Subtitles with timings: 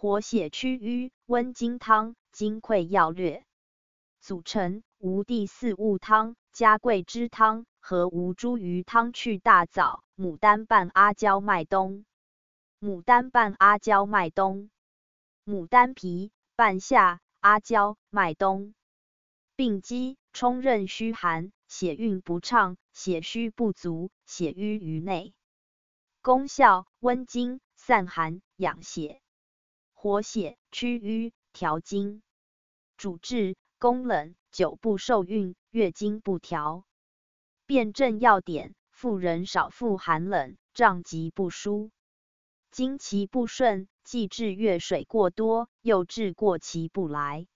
[0.00, 2.14] 活血祛瘀，温经汤。
[2.32, 3.44] 金匮要略。
[4.22, 9.12] 组成：吴地四物汤、加桂枝汤和吴茱萸汤。
[9.12, 12.06] 去大枣、牡丹拌阿胶麦冬。
[12.80, 14.70] 牡丹拌阿胶麦冬。
[15.44, 18.72] 牡丹皮、半夏、阿胶、麦冬。
[19.54, 25.34] 病机：冲任虚寒，血运不畅，血虚不足，血瘀于内。
[26.22, 29.20] 功效：温经、散寒、养血。
[30.02, 32.22] 活血、祛瘀、调经。
[32.96, 36.86] 主治：宫冷、久不受孕、月经不调。
[37.66, 41.90] 辨证要点：妇人少腹寒冷，胀急不舒，
[42.70, 47.46] 经期不顺，既治月水过多，又治过期不来。